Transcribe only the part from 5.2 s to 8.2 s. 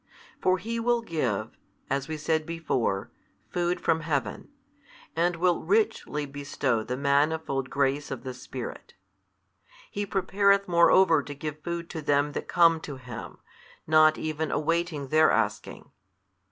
will richly bestow the manifold grace